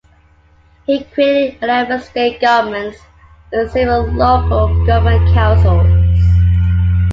[0.87, 2.97] He created eleven state governments
[3.51, 5.85] and several local government councils.